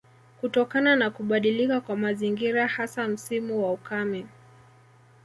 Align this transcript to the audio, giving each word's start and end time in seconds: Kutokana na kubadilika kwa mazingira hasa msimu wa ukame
Kutokana 0.41 0.95
na 0.95 1.09
kubadilika 1.09 1.81
kwa 1.81 1.95
mazingira 1.95 2.67
hasa 2.67 3.07
msimu 3.07 3.63
wa 3.63 3.73
ukame 3.73 4.25